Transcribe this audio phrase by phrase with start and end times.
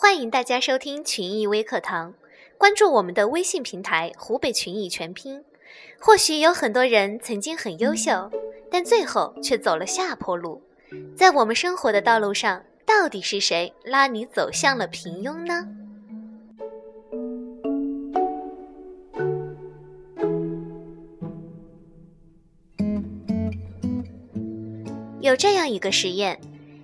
[0.00, 2.14] 欢迎大家收听群益微课堂，
[2.56, 5.44] 关注我们的微信平台“湖北群益全拼”。
[5.98, 8.30] 或许有很多人曾经很优秀，
[8.70, 10.62] 但最后却走了下坡路。
[11.16, 15.66] 在我们生活的道路上，到底是谁拉你走向了平庸呢？
[25.20, 26.40] 有这样一个实验。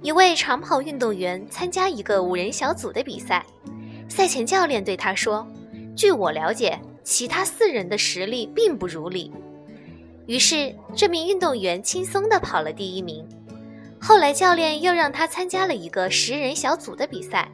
[0.00, 3.44] 一位长跑运动员参加一个五人小组的比赛，
[4.08, 5.46] 赛前教练对他说
[5.96, 9.32] ：“据我了解，其他四人的实力并不如你。”
[10.26, 13.26] 于是，这名运动员轻松地跑了第一名。
[14.00, 17.50] 后来，教练又让他参加了一个十人小组的比赛，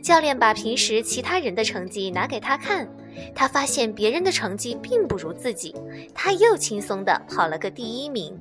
[0.00, 2.88] 教练把平时其他人的成绩拿给他看，
[3.34, 5.74] 他发现别人的成绩并不如自己，
[6.14, 8.38] 他又轻松地跑了个第一名。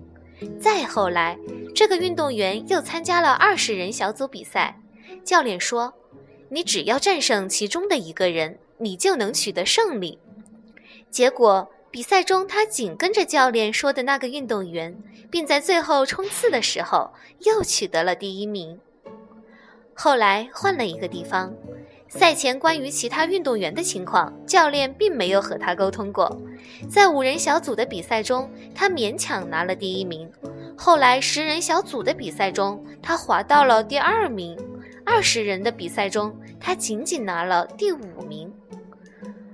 [0.61, 1.37] 再后来，
[1.73, 4.79] 这个运动员又参加了二十人小组比赛。
[5.23, 5.93] 教练说
[6.49, 10.19] ：“你只要战胜其中的一个人，你就能取得胜利。”
[11.09, 14.95] 结果比赛中，他紧跟着教练说的那个运动员，
[15.31, 18.79] 并在最后冲刺的时候又取得了第一名。
[19.93, 21.53] 后来换了一个地方。
[22.11, 26.41] 赛前关于其他运动员的情况，教练并没有和他沟通过。
[26.89, 30.27] 在五人小组的比赛中，他勉强拿了第一名；
[30.81, 34.55] 后来十人小组的比赛中，他滑到了第二名；
[35.05, 38.49] 二十人的比赛中，他仅仅拿了第五名。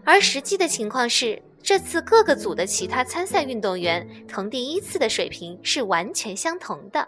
[0.04, 7.08] 而实际的情况是，这次各个组的其他参赛运动员同第一次的水平是完全相同的。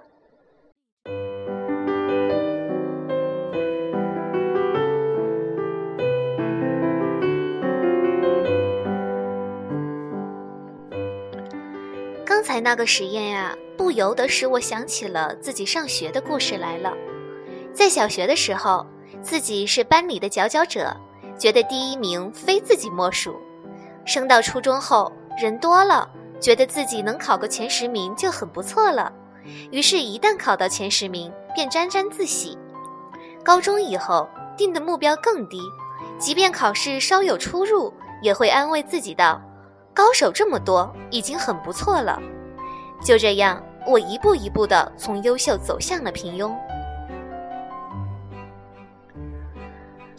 [12.59, 16.93] 那个实验呀，不由得使我想起了自己上学的故事来了。
[17.73, 18.85] 在小学的时候，
[19.21, 20.95] 自己是班里的佼佼者，
[21.37, 23.35] 觉得第一名非自己莫属。
[24.05, 29.11] 升到初中后，人多了，觉得自己能考个前十名就很不错了。
[29.71, 32.57] 于是，一旦考到前十名，便沾沾自喜。
[33.43, 34.27] 高中以后，
[34.57, 35.61] 定的目标更低，
[36.17, 39.41] 即便考试稍有出入，也会安慰自己道。
[39.93, 42.21] 高手这么多，已经很不错了。
[43.03, 46.53] 就这样，我一步一步的从优秀走向了平庸。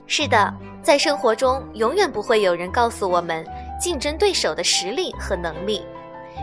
[0.06, 3.44] 是的，在生活中，永远不会有人告诉我们
[3.78, 5.84] 竞争对手的实力和能力。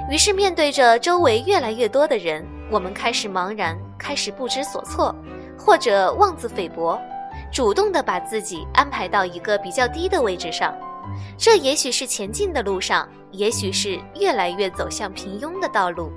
[0.09, 5.15] 于是，面对着周围越来越多的人，我们开始茫然，开始不知所措，
[5.57, 6.99] 或者妄自菲薄，
[7.51, 10.75] 主动地把自己安排到一个比较低的位置上。
[11.37, 16.11] 这也许是前进的路上，也许是越来越走向平庸的道路。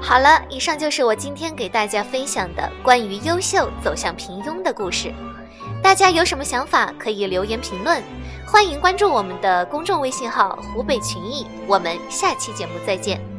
[0.00, 5.12] 好了，以上就是我今天给大家分享的关于优秀走向平庸的故事。
[5.82, 8.02] 大家有什么想法可以留言评论，
[8.46, 11.46] 欢迎关注我们的公众微信号“湖北群艺”。
[11.66, 13.35] 我们下期节目再见。